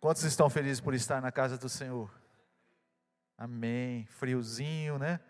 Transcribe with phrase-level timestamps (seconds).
[0.00, 2.10] Quantos estão felizes por estar na casa do Senhor?
[3.36, 4.06] Amém.
[4.06, 5.20] Friozinho, né?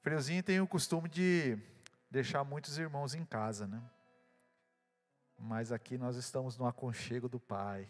[0.00, 1.58] Friozinho tem o costume de
[2.10, 3.82] deixar muitos irmãos em casa, né?
[5.38, 7.88] Mas aqui nós estamos no aconchego do Pai.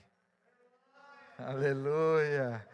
[1.38, 2.66] Aleluia.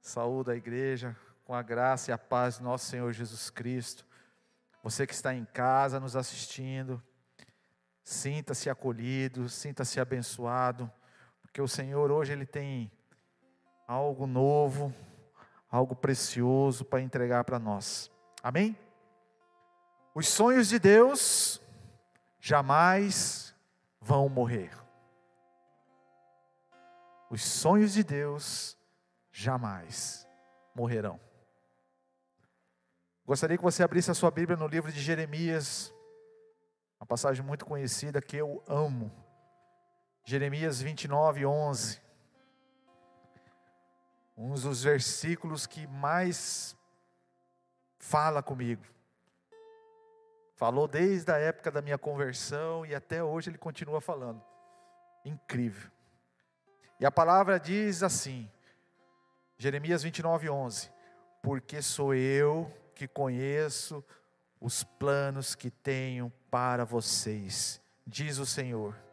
[0.00, 4.04] Saúde a igreja com a graça e a paz do nosso Senhor Jesus Cristo.
[4.82, 7.02] Você que está em casa nos assistindo,
[8.02, 10.90] sinta-se acolhido, sinta-se abençoado,
[11.56, 12.92] porque o Senhor hoje ele tem
[13.88, 14.94] algo novo,
[15.70, 18.12] algo precioso para entregar para nós.
[18.42, 18.76] Amém?
[20.14, 21.58] Os sonhos de Deus
[22.38, 23.54] jamais
[23.98, 24.70] vão morrer.
[27.30, 28.76] Os sonhos de Deus
[29.32, 30.28] jamais
[30.74, 31.18] morrerão.
[33.24, 35.90] Gostaria que você abrisse a sua Bíblia no livro de Jeremias,
[37.00, 39.10] uma passagem muito conhecida que eu amo.
[40.28, 42.02] Jeremias 29, 11.
[44.36, 46.76] Um dos versículos que mais
[47.96, 48.84] fala comigo.
[50.56, 54.42] Falou desde a época da minha conversão e até hoje ele continua falando.
[55.24, 55.88] Incrível.
[56.98, 58.50] E a palavra diz assim,
[59.56, 60.90] Jeremias 29, 11:
[61.40, 64.04] Porque sou eu que conheço
[64.60, 69.05] os planos que tenho para vocês, diz o Senhor,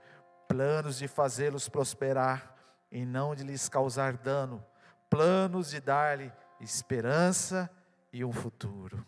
[0.53, 2.55] planos de fazê-los prosperar
[2.91, 4.63] e não de lhes causar dano,
[5.09, 7.67] planos de dar-lhe esperança
[8.11, 9.03] e um futuro.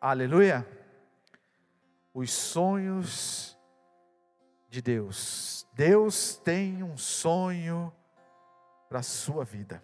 [0.00, 0.64] Aleluia!
[2.14, 3.58] Os sonhos
[4.68, 5.66] de Deus.
[5.74, 7.92] Deus tem um sonho
[8.88, 9.82] para a sua vida.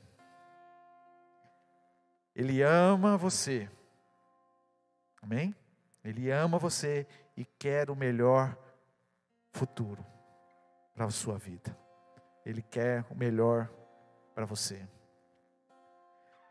[2.32, 3.68] Ele ama você.
[5.20, 5.52] Amém?
[6.04, 8.56] Ele ama você e quer o melhor
[9.50, 10.06] futuro
[10.96, 11.78] para a sua vida.
[12.44, 13.70] Ele quer o melhor
[14.34, 14.88] para você.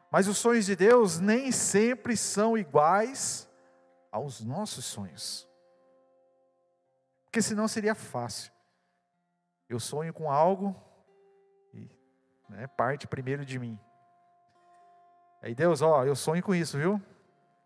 [0.09, 3.49] Mas os sonhos de Deus nem sempre são iguais
[4.09, 5.45] aos nossos sonhos.
[7.25, 8.53] Porque senão seria fácil.
[9.67, 10.73] Eu sonho com algo
[11.73, 11.89] e
[12.47, 13.77] né, parte primeiro de mim.
[15.41, 17.01] Aí Deus, ó, eu sonho com isso, viu?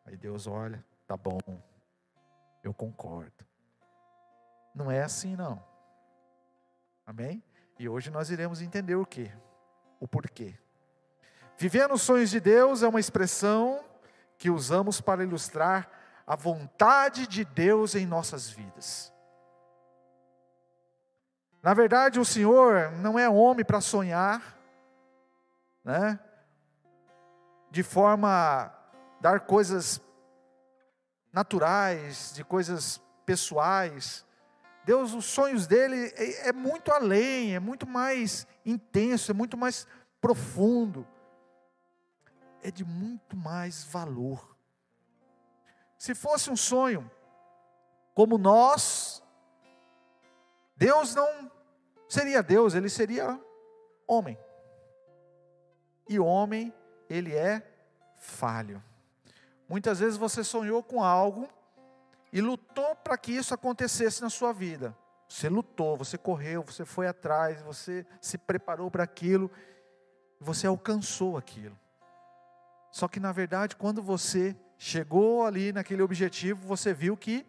[0.06, 1.40] Aí Deus olha, Tá bom,
[2.64, 3.44] eu concordo.
[4.76, 5.60] Não é assim, não.
[7.10, 7.44] Amém?
[7.80, 9.32] E hoje nós iremos entender o que?
[10.00, 10.54] O porquê.
[11.58, 13.84] Vivendo os sonhos de Deus é uma expressão
[14.38, 15.90] que usamos para ilustrar
[16.28, 19.12] a vontade de Deus em nossas vidas.
[21.64, 24.56] Na verdade, o Senhor não é homem para sonhar,
[25.84, 26.20] né?
[27.72, 28.72] De forma a
[29.20, 30.00] dar coisas
[31.34, 34.29] naturais, de coisas pessoais.
[34.90, 39.86] Deus, os sonhos dele é, é muito além, é muito mais intenso, é muito mais
[40.20, 41.08] profundo,
[42.64, 44.58] é de muito mais valor.
[45.96, 47.08] Se fosse um sonho
[48.16, 49.22] como nós,
[50.76, 51.52] Deus não
[52.08, 53.40] seria Deus, ele seria
[54.08, 54.40] homem.
[56.10, 56.74] E homem,
[57.08, 57.62] ele é
[58.18, 58.84] falho.
[59.68, 61.48] Muitas vezes você sonhou com algo
[62.32, 64.96] e lutou para que isso acontecesse na sua vida.
[65.28, 69.52] Você lutou, você correu, você foi atrás, você se preparou para aquilo,
[70.40, 71.78] você alcançou aquilo.
[72.92, 77.46] Só que na verdade, quando você chegou ali naquele objetivo, você viu que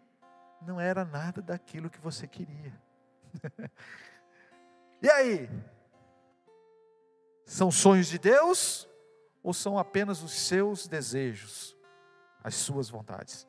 [0.61, 2.73] não era nada daquilo que você queria.
[5.01, 5.49] e aí?
[7.45, 8.87] São sonhos de Deus
[9.41, 11.75] ou são apenas os seus desejos?
[12.43, 13.47] as suas vontades.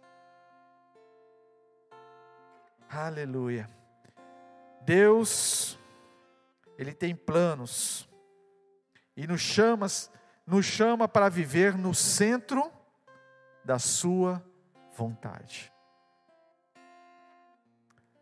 [2.94, 3.70] Aleluia.
[4.82, 5.78] Deus,
[6.76, 8.06] Ele tem planos
[9.16, 9.86] e nos chama,
[10.46, 12.70] nos chama para viver no centro
[13.64, 14.44] da Sua
[14.94, 15.72] vontade.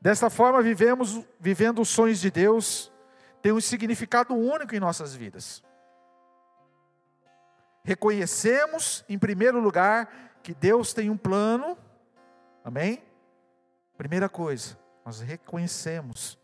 [0.00, 2.92] Desta forma, vivemos, vivendo os sonhos de Deus,
[3.42, 5.64] tem um significado único em nossas vidas.
[7.82, 11.76] Reconhecemos, em primeiro lugar, que Deus tem um plano,
[12.64, 13.09] amém?
[14.00, 16.38] Primeira coisa, nós reconhecemos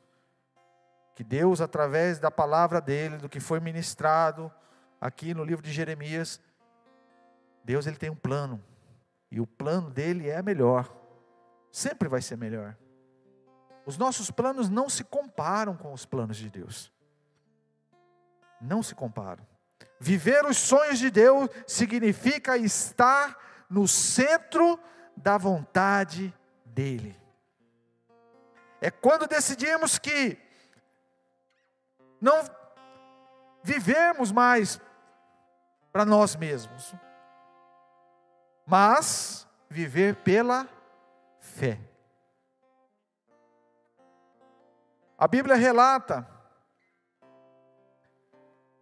[1.15, 4.53] que Deus, através da palavra dele, do que foi ministrado
[5.01, 6.39] aqui no livro de Jeremias,
[7.65, 8.63] Deus ele tem um plano,
[9.31, 10.95] e o plano dele é melhor,
[11.73, 12.77] sempre vai ser melhor.
[13.87, 16.93] Os nossos planos não se comparam com os planos de Deus,
[18.61, 19.47] não se comparam.
[19.99, 24.79] Viver os sonhos de Deus significa estar no centro
[25.17, 26.35] da vontade
[26.67, 27.25] dEle.
[28.81, 30.39] É quando decidimos que
[32.21, 32.43] não
[33.63, 34.81] vivermos mais
[35.93, 36.95] para nós mesmos,
[38.67, 40.69] mas viver pela
[41.41, 41.79] fé.
[45.19, 46.29] A Bíblia relata,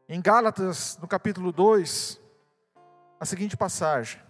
[0.08, 2.20] em Gálatas, no capítulo 2,
[3.20, 4.20] a seguinte passagem: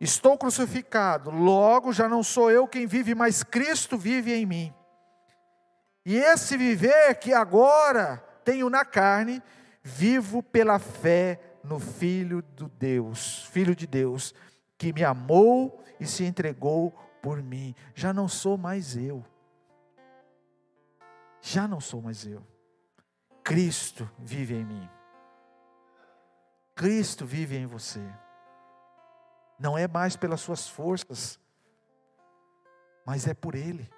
[0.00, 4.74] Estou crucificado, logo já não sou eu quem vive, mas Cristo vive em mim.
[6.06, 9.42] E esse viver que agora tenho na carne,
[9.82, 14.34] vivo pela fé no Filho do Deus, Filho de Deus,
[14.78, 17.74] que me amou e se entregou por mim.
[17.94, 19.22] Já não sou mais eu.
[21.42, 22.42] Já não sou mais eu.
[23.44, 24.88] Cristo vive em mim.
[26.74, 28.02] Cristo vive em você.
[29.60, 31.38] Não é mais pelas suas forças,
[33.06, 33.88] mas é por Ele.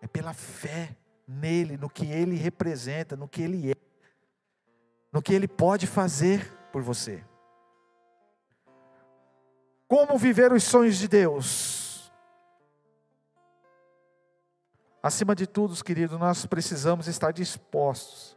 [0.00, 0.96] É pela fé
[1.28, 3.74] nele, no que Ele representa, no que Ele é,
[5.12, 7.22] no que Ele pode fazer por você.
[9.86, 12.10] Como viver os sonhos de Deus?
[15.02, 18.36] Acima de tudo, queridos, nós precisamos estar dispostos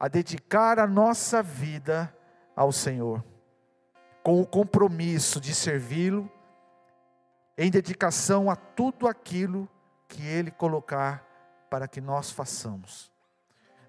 [0.00, 2.12] a dedicar a nossa vida
[2.56, 3.24] ao Senhor,
[4.24, 6.32] com o compromisso de servi-lo,
[7.58, 9.68] em dedicação a tudo aquilo
[10.08, 11.22] que Ele colocar
[11.68, 13.12] para que nós façamos.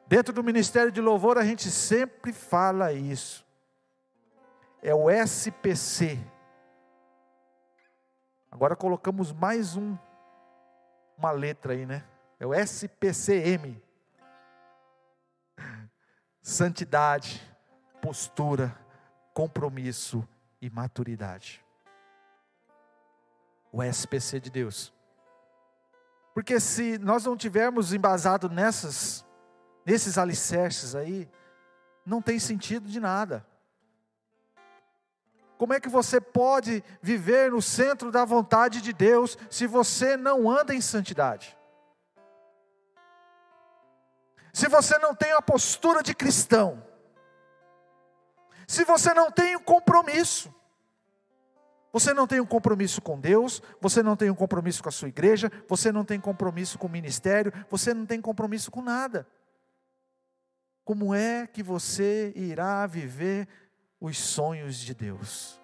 [0.05, 3.45] Dentro do ministério de louvor, a gente sempre fala isso.
[4.83, 6.19] É o SPC.
[8.51, 9.97] Agora colocamos mais um,
[11.17, 12.03] uma letra aí, né?
[12.37, 13.81] É o SPCM.
[16.41, 17.41] Santidade,
[18.01, 18.77] postura,
[19.35, 20.25] compromisso
[20.61, 21.63] e maturidade.
[23.69, 24.93] O SPC de Deus.
[26.33, 29.25] Porque se nós não tivermos embasado nessas
[29.85, 31.29] nesses alicerces aí,
[32.03, 33.45] não tem sentido de nada.
[35.57, 40.49] Como é que você pode viver no centro da vontade de Deus se você não
[40.49, 41.55] anda em santidade?
[44.51, 46.81] Se você não tem a postura de cristão,
[48.67, 50.53] se você não tem um compromisso,
[51.95, 55.07] você não tem um compromisso com Deus, você não tem um compromisso com a sua
[55.07, 59.25] igreja, você não tem compromisso com o ministério, você não tem compromisso com nada.
[60.83, 63.47] Como é que você irá viver
[63.99, 65.61] os sonhos de Deus?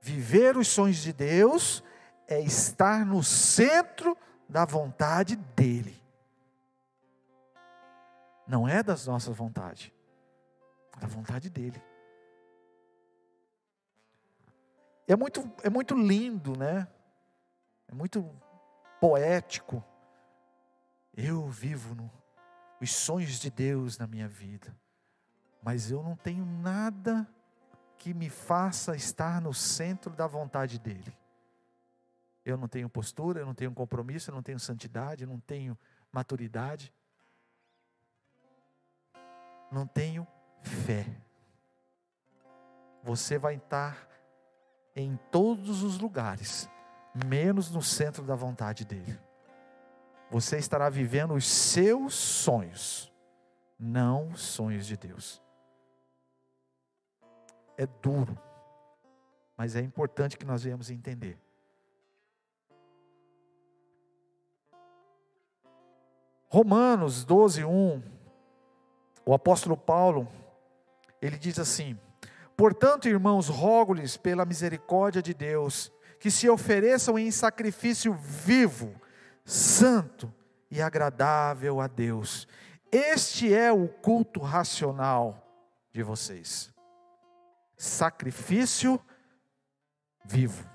[0.00, 1.82] Viver os sonhos de Deus
[2.26, 4.16] é estar no centro
[4.48, 5.98] da vontade dEle.
[8.46, 9.90] Não é das nossas vontades,
[10.98, 11.82] da vontade dEle.
[15.06, 16.86] É muito, é muito lindo, né?
[17.88, 18.30] É muito
[19.00, 19.82] poético.
[21.16, 22.10] Eu vivo no,
[22.80, 24.76] os sonhos de Deus na minha vida,
[25.62, 27.26] mas eu não tenho nada
[27.96, 31.16] que me faça estar no centro da vontade dEle.
[32.44, 35.76] Eu não tenho postura, eu não tenho compromisso, eu não tenho santidade, eu não tenho
[36.12, 36.92] maturidade,
[39.70, 40.26] não tenho
[40.62, 41.06] fé.
[43.02, 44.08] Você vai estar
[44.94, 46.68] em todos os lugares,
[47.26, 49.18] menos no centro da vontade dEle
[50.30, 53.12] você estará vivendo os seus sonhos,
[53.78, 55.42] não os sonhos de Deus.
[57.76, 58.36] É duro,
[59.56, 61.38] mas é importante que nós venhamos entender.
[66.50, 68.02] Romanos 12, 1,
[69.24, 70.26] o apóstolo Paulo,
[71.20, 71.98] ele diz assim:
[72.56, 78.94] Portanto, irmãos, rogo-lhes pela misericórdia de Deus, que se ofereçam em sacrifício vivo,
[79.44, 80.32] santo
[80.70, 82.46] e agradável a Deus.
[82.90, 85.44] Este é o culto racional
[85.92, 86.72] de vocês.
[87.76, 89.00] Sacrifício
[90.24, 90.68] vivo,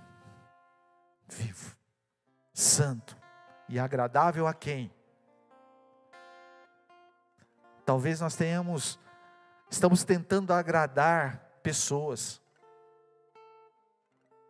[1.27, 1.75] vivo,
[2.53, 3.17] santo
[3.67, 4.93] e agradável a quem?
[7.85, 8.97] Talvez nós tenhamos,
[9.73, 12.41] estamos tentando agradar pessoas,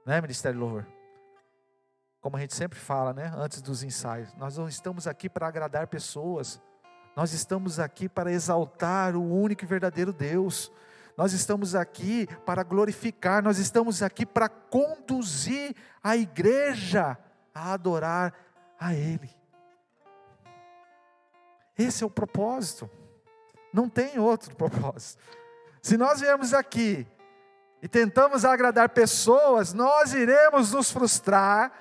[0.05, 0.85] né, Ministério Louvor?
[2.23, 5.87] como a gente sempre fala, né, antes dos ensaios, nós não estamos aqui para agradar
[5.87, 6.61] pessoas,
[7.17, 10.71] nós estamos aqui para exaltar o único e verdadeiro Deus,
[11.17, 17.17] nós estamos aqui para glorificar, nós estamos aqui para conduzir a igreja
[17.53, 18.33] a adorar
[18.79, 19.29] a Ele.
[21.77, 22.89] Esse é o propósito,
[23.73, 25.21] não tem outro propósito.
[25.81, 27.05] Se nós viemos aqui
[27.81, 31.73] e tentamos agradar pessoas, nós iremos nos frustrar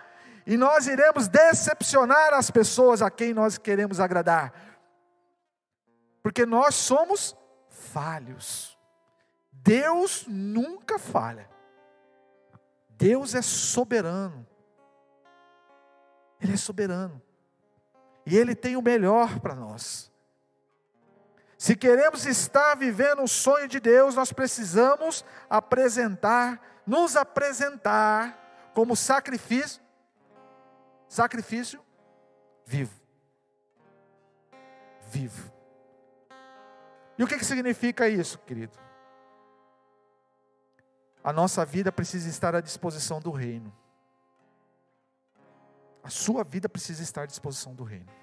[0.44, 4.52] e nós iremos decepcionar as pessoas a quem nós queremos agradar.
[6.22, 7.36] Porque nós somos
[7.68, 8.76] falhos.
[9.52, 11.48] Deus nunca falha.
[12.90, 14.46] Deus é soberano.
[16.40, 17.22] Ele é soberano.
[18.26, 20.11] E Ele tem o melhor para nós.
[21.62, 29.80] Se queremos estar vivendo o sonho de Deus, nós precisamos apresentar, nos apresentar como sacrifício,
[31.08, 31.80] sacrifício
[32.66, 33.00] vivo.
[35.08, 35.52] Vivo.
[37.16, 38.76] E o que, que significa isso, querido?
[41.22, 43.72] A nossa vida precisa estar à disposição do reino.
[46.02, 48.21] A sua vida precisa estar à disposição do reino.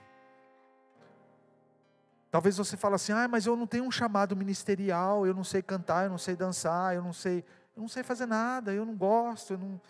[2.31, 5.61] Talvez você fale assim: "Ah, mas eu não tenho um chamado ministerial, eu não sei
[5.61, 7.43] cantar, eu não sei dançar, eu não sei,
[7.75, 9.81] eu não sei fazer nada, eu não gosto, eu não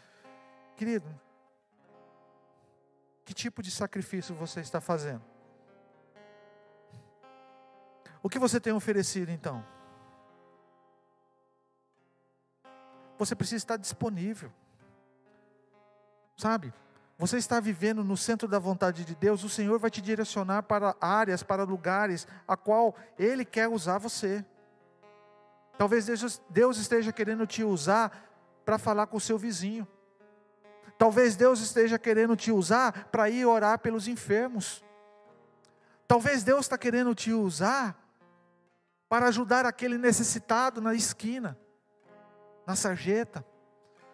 [0.80, 1.06] Querido,
[3.26, 5.22] que tipo de sacrifício você está fazendo?
[8.24, 9.62] O que você tem oferecido então?
[13.18, 14.50] Você precisa estar disponível.
[16.38, 16.74] Sabe?
[17.20, 20.96] Você está vivendo no centro da vontade de Deus, o Senhor vai te direcionar para
[21.02, 24.44] áreas, para lugares a qual Ele quer usar você.
[25.78, 26.06] Talvez
[26.50, 28.26] Deus esteja querendo te usar
[28.64, 29.86] para falar com o seu vizinho.
[30.98, 34.82] Talvez Deus esteja querendo te usar para ir orar pelos enfermos.
[36.08, 38.02] Talvez Deus está querendo te usar
[39.10, 41.58] para ajudar aquele necessitado na esquina,
[42.66, 43.44] na sarjeta.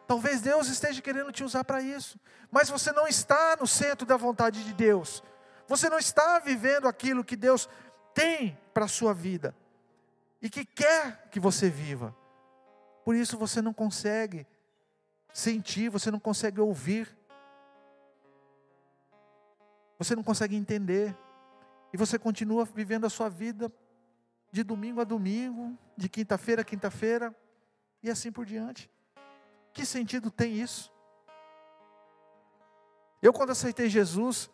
[0.08, 2.20] Talvez Deus esteja querendo te usar para isso,
[2.52, 5.24] mas você não está no centro da vontade de Deus.
[5.68, 7.68] Você não está vivendo aquilo que Deus
[8.14, 9.56] tem para a sua vida
[10.42, 12.16] e que quer que você viva.
[13.04, 14.46] Por isso você não consegue
[15.34, 17.16] sentir, você não consegue ouvir,
[19.98, 21.18] você não consegue entender,
[21.94, 23.72] e você continua vivendo a sua vida
[24.52, 27.36] de domingo a domingo, de quinta-feira a quinta-feira,
[28.02, 28.90] e assim por diante.
[29.76, 30.90] Que sentido tem isso?
[33.22, 34.50] Eu, quando aceitei Jesus,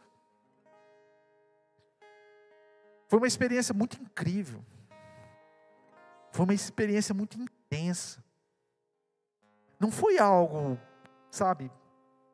[3.07, 4.65] foi uma experiência muito incrível,
[6.31, 8.23] foi uma experiência muito intensa.
[9.79, 10.79] Não foi algo,
[11.29, 11.71] sabe,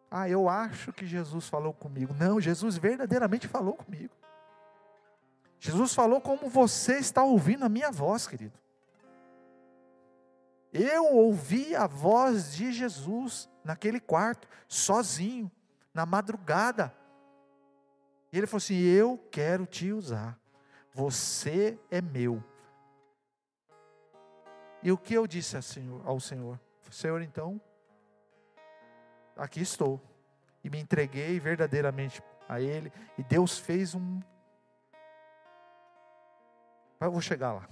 [0.09, 2.13] ah, eu acho que Jesus falou comigo.
[2.13, 4.15] Não, Jesus verdadeiramente falou comigo.
[5.59, 8.57] Jesus falou como você está ouvindo a minha voz, querido.
[10.73, 15.51] Eu ouvi a voz de Jesus naquele quarto, sozinho,
[15.93, 16.93] na madrugada.
[18.31, 20.37] E ele falou assim: Eu quero te usar,
[20.93, 22.43] você é meu.
[24.83, 26.59] E o que eu disse ao Senhor?
[26.91, 27.59] Senhor, então,
[29.35, 30.01] aqui estou.
[30.63, 32.91] E me entreguei verdadeiramente a Ele.
[33.17, 34.21] E Deus fez um
[36.99, 37.69] mas eu vou chegar lá.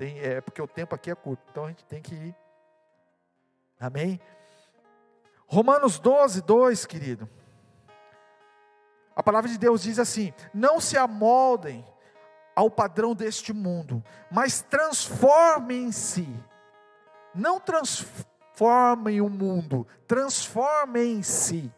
[0.00, 2.34] Tem, é porque o tempo aqui é curto, então a gente tem que ir.
[3.78, 4.18] Amém?
[5.46, 7.28] Romanos 12, 2, querido.
[9.14, 11.86] A palavra de Deus diz assim: Não se amoldem
[12.56, 16.26] ao padrão deste mundo, mas transformem-se.
[17.34, 21.70] Não transformem o mundo, transformem-se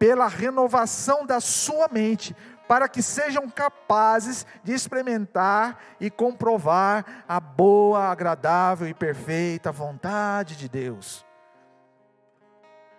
[0.00, 2.34] pela renovação da sua mente,
[2.68, 10.68] para que sejam capazes de experimentar e comprovar a boa, agradável e perfeita vontade de
[10.68, 11.24] Deus.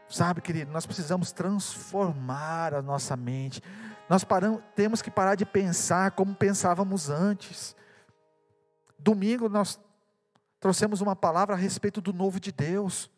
[0.10, 3.64] Sabe, querido, nós precisamos transformar a nossa mente.
[4.08, 7.76] Nós paramos, temos que parar de pensar como pensávamos antes.
[9.00, 9.80] Domingo nós
[10.60, 13.10] trouxemos uma palavra a respeito do novo de Deus.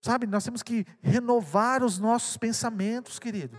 [0.00, 3.58] Sabe, nós temos que renovar os nossos pensamentos, querido.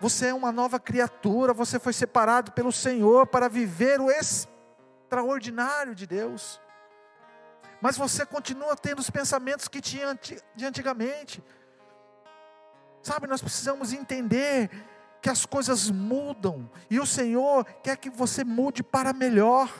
[0.00, 6.06] Você é uma nova criatura, você foi separado pelo Senhor para viver o extraordinário de
[6.06, 6.58] Deus.
[7.82, 10.18] Mas você continua tendo os pensamentos que tinha
[10.56, 11.44] de antigamente.
[13.02, 14.70] Sabe, nós precisamos entender
[15.20, 19.70] que as coisas mudam e o Senhor quer que você mude para melhor.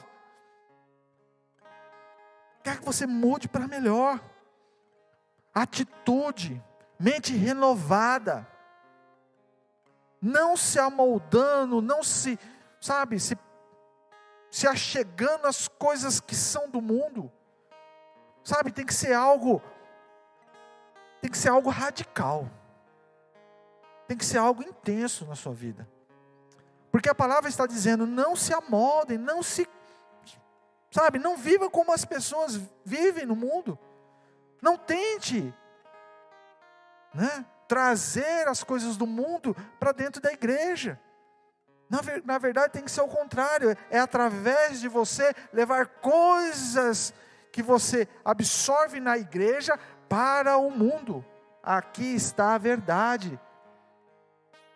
[2.63, 4.21] Quer que você mude para melhor.
[5.55, 6.63] Atitude,
[6.99, 8.47] mente renovada
[10.21, 12.39] não se amoldando, não se,
[12.81, 13.39] sabe, se,
[14.51, 17.31] se achegando às coisas que são do mundo.
[18.45, 19.63] Sabe, tem que ser algo,
[21.21, 22.49] tem que ser algo radical.
[24.07, 25.89] Tem que ser algo intenso na sua vida.
[26.91, 29.69] Porque a palavra está dizendo: não se amoldem, não se,
[30.91, 33.79] sabe, não viva como as pessoas vivem no mundo.
[34.61, 35.55] Não tente,
[37.15, 37.47] né?
[37.71, 40.99] Trazer as coisas do mundo para dentro da igreja.
[41.89, 43.77] Na, na verdade, tem que ser o contrário.
[43.89, 47.15] É através de você levar coisas
[47.53, 51.25] que você absorve na igreja para o mundo.
[51.63, 53.39] Aqui está a verdade.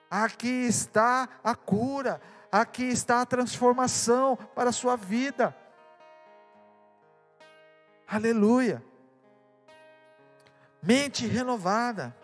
[0.09, 2.21] Aqui está a cura.
[2.53, 5.53] Aqui está a transformação para a sua vida.
[8.07, 8.81] Aleluia.
[10.81, 12.15] Mente renovada.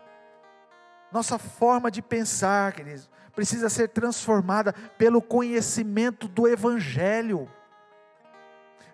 [1.13, 7.51] Nossa forma de pensar, queridos, precisa ser transformada pelo conhecimento do Evangelho.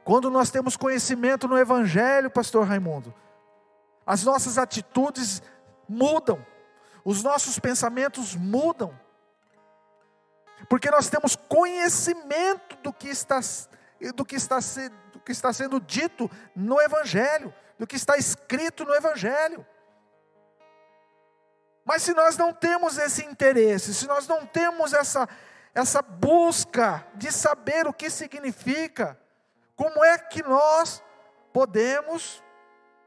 [0.04, 3.12] Quando nós temos conhecimento no Evangelho, Pastor Raimundo,
[4.06, 5.42] as nossas atitudes
[5.88, 6.44] mudam,
[7.04, 8.99] os nossos pensamentos mudam,
[10.68, 13.40] porque nós temos conhecimento do que está,
[14.14, 14.58] do que está,
[15.12, 19.66] do que está sendo dito no Evangelho, do que está escrito no Evangelho.
[21.87, 25.28] Mas se nós não temos esse interesse, se nós não temos essa,
[25.73, 29.16] essa busca de saber o que significa,
[29.76, 31.00] como é que nós
[31.52, 32.43] podemos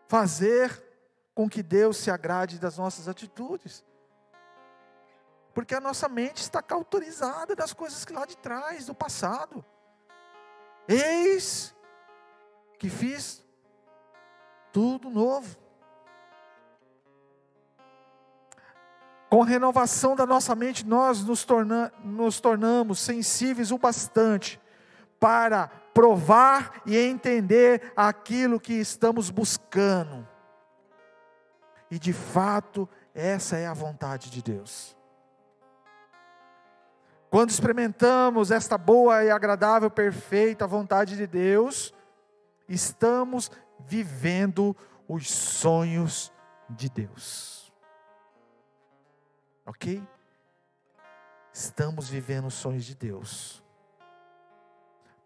[0.07, 0.81] fazer
[1.35, 3.83] com que Deus se agrade das nossas atitudes?
[5.53, 9.65] Porque a nossa mente está cauterizada das coisas que lá de trás, do passado.
[10.87, 11.75] Eis
[12.77, 13.43] que fiz
[14.71, 15.57] tudo novo.
[19.29, 24.59] Com a renovação da nossa mente, nós nos, torna, nos tornamos sensíveis o bastante
[25.19, 30.27] para provar e entender aquilo que estamos buscando.
[31.91, 34.97] E de fato, essa é a vontade de Deus.
[37.29, 41.93] Quando experimentamos esta boa e agradável, perfeita vontade de Deus,
[42.67, 44.75] estamos vivendo
[45.07, 46.33] os sonhos
[46.67, 47.58] de Deus.
[49.69, 50.03] Ok?
[51.53, 53.63] Estamos vivendo os sonhos de Deus.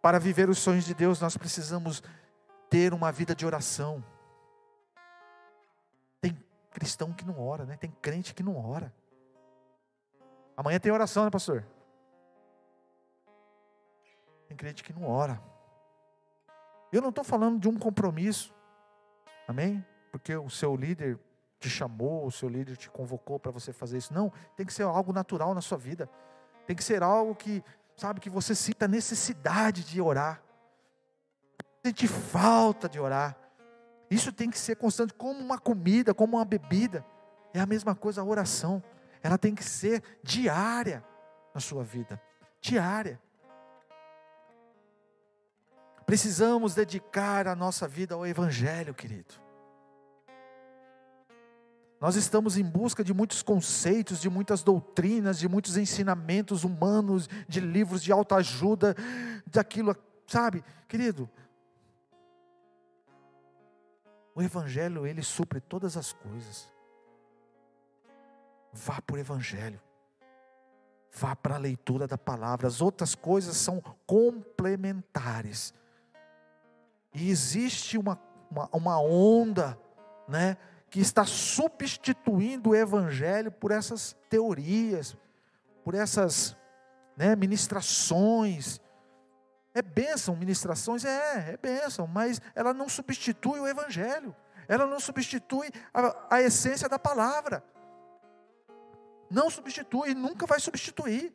[0.02, 2.04] Para viver os sonhos de Deus, nós precisamos
[2.70, 4.04] ter uma vida de oração.
[6.20, 6.38] Tem
[6.72, 7.78] cristão que não ora, né?
[7.78, 8.94] Tem crente que não ora.
[10.58, 11.66] Amanhã tem oração, né, pastor?
[14.50, 15.42] Tem crente que não ora.
[16.92, 18.54] Eu não estou falando de um compromisso,
[19.48, 19.86] amém?
[20.12, 21.18] Porque o seu líder
[21.64, 24.14] te chamou, o seu líder te convocou para você fazer isso.
[24.14, 26.10] Não, tem que ser algo natural na sua vida.
[26.68, 27.64] Tem que ser algo que,
[27.96, 30.42] sabe, que você sinta necessidade de orar.
[31.86, 33.38] Sente falta de orar.
[34.10, 37.06] Isso tem que ser constante, como uma comida, como uma bebida.
[37.54, 38.84] É a mesma coisa a oração.
[39.22, 41.04] Ela tem que ser diária
[41.54, 42.22] na sua vida.
[42.60, 43.22] Diária.
[46.06, 49.43] Precisamos dedicar a nossa vida ao Evangelho, querido.
[52.04, 57.62] Nós estamos em busca de muitos conceitos, de muitas doutrinas, de muitos ensinamentos humanos, de
[57.62, 58.94] livros de autoajuda,
[59.48, 59.96] daquilo,
[60.28, 61.30] sabe, querido?
[64.36, 66.70] O Evangelho, ele supre todas as coisas.
[68.74, 69.80] Vá por Evangelho.
[71.10, 72.68] Vá para a leitura da palavra.
[72.68, 75.74] As outras coisas são complementares.
[77.14, 78.20] E existe uma,
[78.52, 79.80] uma, uma onda,
[80.28, 80.58] né?
[80.94, 85.18] Que está substituindo o Evangelho por essas teorias,
[85.84, 86.56] por essas
[87.18, 88.80] né, ministrações.
[89.74, 94.36] É bênção, ministrações, é, é bênção, mas ela não substitui o Evangelho,
[94.68, 97.64] ela não substitui a, a essência da palavra.
[99.32, 101.34] Não substitui, nunca vai substituir.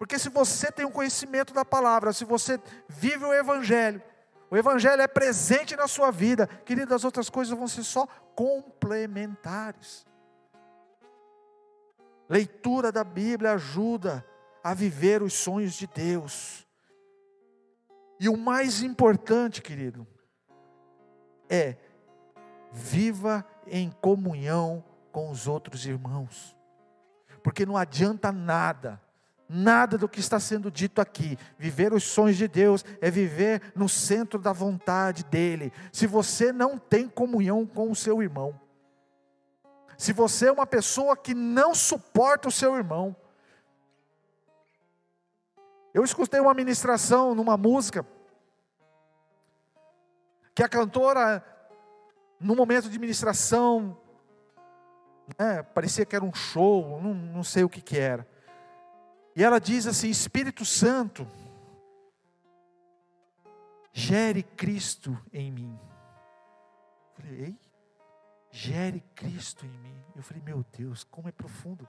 [0.00, 4.02] Porque se você tem um conhecimento da palavra, se você vive o Evangelho,
[4.54, 10.06] o Evangelho é presente na sua vida, querido, as outras coisas vão ser só complementares.
[12.28, 14.24] Leitura da Bíblia ajuda
[14.62, 16.64] a viver os sonhos de Deus.
[18.20, 20.06] E o mais importante, querido,
[21.50, 21.76] é
[22.70, 26.56] viva em comunhão com os outros irmãos.
[27.42, 29.02] Porque não adianta nada
[29.48, 31.38] Nada do que está sendo dito aqui.
[31.58, 35.72] Viver os sonhos de Deus é viver no centro da vontade dEle.
[35.92, 38.58] Se você não tem comunhão com o seu irmão,
[39.98, 43.14] se você é uma pessoa que não suporta o seu irmão,
[45.92, 48.04] eu escutei uma ministração numa música,
[50.54, 51.44] que a cantora,
[52.40, 53.96] no momento de ministração,
[55.38, 58.26] né, parecia que era um show, não, não sei o que, que era.
[59.36, 61.26] E ela diz assim: Espírito Santo,
[63.92, 65.78] gere Cristo em mim.
[67.08, 67.58] Eu falei, ei,
[68.50, 70.04] gere Cristo em mim.
[70.14, 71.88] Eu falei, meu Deus, como é profundo.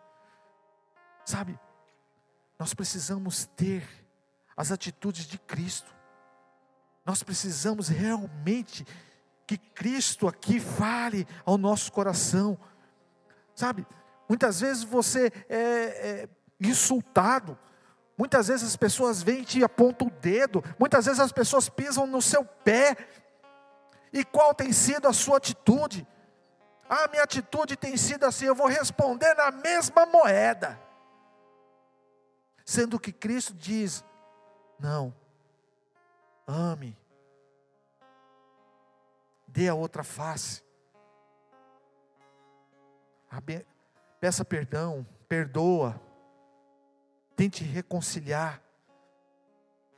[1.25, 1.59] Sabe,
[2.57, 3.87] nós precisamos ter
[4.55, 5.93] as atitudes de Cristo.
[7.05, 8.85] Nós precisamos realmente
[9.45, 12.57] que Cristo aqui fale ao nosso coração.
[13.53, 13.85] Sabe,
[14.27, 16.29] muitas vezes você é, é
[16.69, 17.57] insultado,
[18.17, 22.05] muitas vezes as pessoas vêm e te apontam o dedo, muitas vezes as pessoas pisam
[22.07, 22.95] no seu pé.
[24.11, 26.07] E qual tem sido a sua atitude?
[26.89, 30.79] A minha atitude tem sido assim: eu vou responder na mesma moeda.
[32.63, 34.03] Sendo que Cristo diz:
[34.79, 35.13] não,
[36.47, 36.97] ame,
[39.47, 40.63] dê a outra face,
[44.19, 45.99] peça perdão, perdoa,
[47.35, 48.61] tente reconciliar.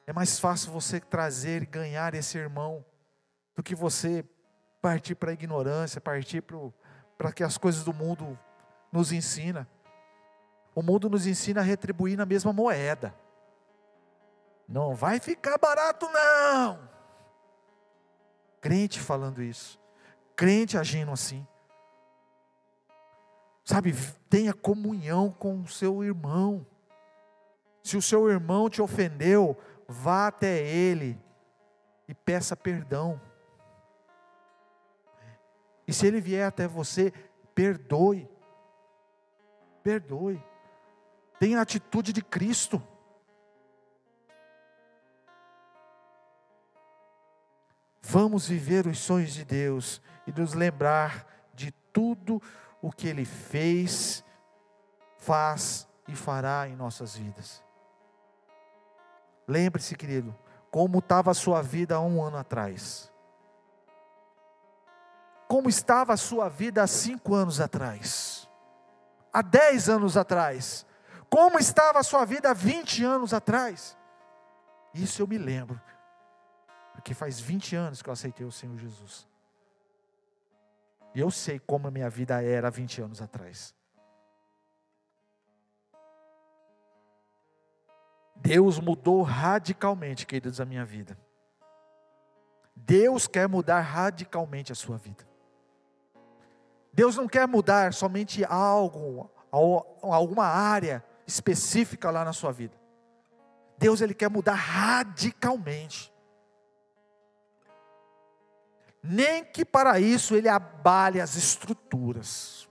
[0.06, 2.86] É mais fácil você trazer e ganhar esse irmão
[3.56, 4.26] do que você
[4.82, 6.44] partir para a ignorância, partir
[7.18, 8.38] para que as coisas do mundo
[8.92, 9.68] nos ensina.
[10.74, 13.14] O mundo nos ensina a retribuir na mesma moeda.
[14.68, 16.88] Não vai ficar barato não.
[18.62, 19.80] Crente falando isso.
[20.36, 21.46] Crente agindo assim.
[23.64, 23.94] Sabe,
[24.30, 26.66] tenha comunhão com o seu irmão.
[27.88, 31.18] Se o seu irmão te ofendeu, vá até ele
[32.06, 33.18] e peça perdão.
[35.88, 37.14] E se ele vier até você,
[37.56, 38.30] perdoe.
[39.82, 40.44] Perdoe.
[41.40, 42.84] Tenha a atitude de Cristo.
[48.02, 52.42] Vamos viver os sonhos de Deus e nos lembrar de tudo
[52.82, 54.26] o que Ele fez,
[55.20, 57.66] faz e fará em nossas vidas.
[59.48, 60.36] Lembre-se, querido,
[60.70, 63.12] como estava a sua vida há um ano atrás
[65.48, 68.50] como estava a sua vida há cinco anos atrás,
[69.32, 70.86] há dez anos atrás,
[71.30, 73.98] como estava a sua vida há vinte anos atrás.
[74.94, 75.80] Isso eu me lembro,
[76.94, 79.28] porque faz vinte anos que eu aceitei o Senhor Jesus.
[81.16, 83.74] E eu sei como a minha vida era há 20 anos atrás.
[88.42, 91.18] Deus mudou radicalmente, queridos, a minha vida.
[92.76, 95.28] Deus quer mudar radicalmente a sua vida.
[96.94, 102.76] Deus não quer mudar somente algo, alguma área específica lá na sua vida.
[103.78, 106.12] Deus ele quer mudar radicalmente.
[109.04, 112.68] Nem que para isso ele abale as estruturas.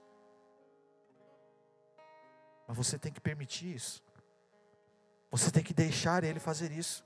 [2.66, 4.05] Mas você tem que permitir isso.
[5.30, 7.04] Você tem que deixar ele fazer isso.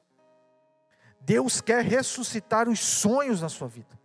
[1.21, 3.99] Deus quer ressuscitar os sonhos na sua vida.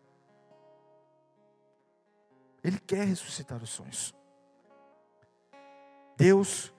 [2.64, 4.14] Ele quer ressuscitar os sonhos.
[6.18, 6.74] Deus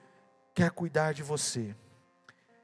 [0.53, 1.75] quer cuidar de você.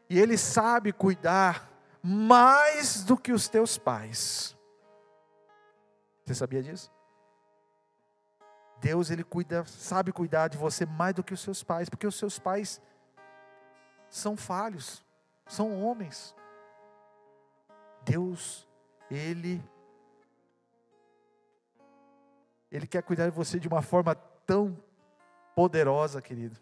[0.09, 1.69] E Ele sabe cuidar
[2.01, 4.55] mais do que os teus pais.
[6.25, 6.91] Você sabia disso?
[8.79, 12.15] Deus ele cuida, sabe cuidar de você mais do que os seus pais, porque os
[12.15, 12.81] seus pais
[14.13, 15.04] são falhos,
[15.47, 16.36] são homens.
[18.06, 18.67] Deus,
[19.10, 19.63] ele
[22.71, 24.76] Ele quer cuidar de você de uma forma tão
[25.56, 26.60] poderosa, querido,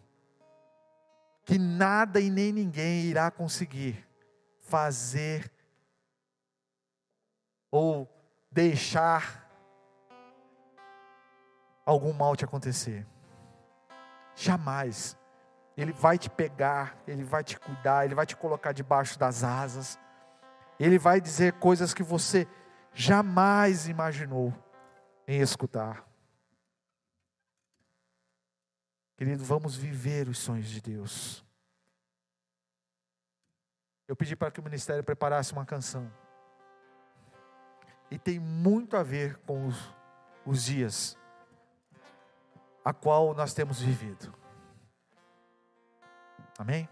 [1.42, 4.06] que nada e nem ninguém irá conseguir
[4.60, 5.50] fazer
[7.70, 8.06] ou
[8.50, 9.50] deixar
[11.86, 13.06] algum mal te acontecer.
[14.34, 15.16] Jamais.
[15.76, 19.98] Ele vai te pegar, ele vai te cuidar, ele vai te colocar debaixo das asas.
[20.78, 22.46] Ele vai dizer coisas que você
[22.92, 24.52] jamais imaginou
[25.26, 26.04] em escutar.
[29.16, 31.44] Querido, vamos viver os sonhos de Deus.
[34.08, 36.12] Eu pedi para que o ministério preparasse uma canção.
[38.10, 39.94] E tem muito a ver com os,
[40.44, 41.16] os dias
[42.84, 44.41] a qual nós temos vivido.
[46.62, 46.88] Amém?